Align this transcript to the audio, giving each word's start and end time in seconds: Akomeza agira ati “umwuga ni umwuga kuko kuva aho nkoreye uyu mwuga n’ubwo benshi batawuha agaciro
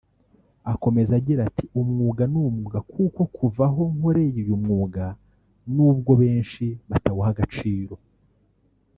Akomeza 0.73 1.11
agira 1.19 1.41
ati 1.49 1.65
“umwuga 1.81 2.23
ni 2.31 2.37
umwuga 2.49 2.79
kuko 2.91 3.21
kuva 3.35 3.63
aho 3.69 3.83
nkoreye 3.95 4.37
uyu 4.43 4.55
mwuga 4.63 5.05
n’ubwo 5.73 6.11
benshi 6.21 6.65
batawuha 6.89 7.29
agaciro 7.33 7.95